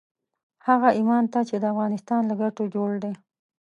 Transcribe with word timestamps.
هغه 0.67 0.89
ايمان 0.99 1.23
ته 1.33 1.39
چې 1.49 1.55
د 1.59 1.63
افغانستان 1.73 2.21
له 2.29 2.35
ګټو 2.41 2.63
جوړ 2.75 2.91
دی. 3.03 3.13